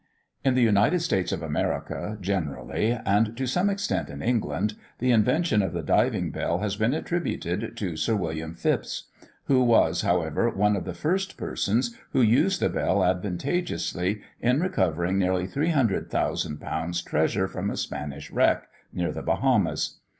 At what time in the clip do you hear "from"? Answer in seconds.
17.47-17.69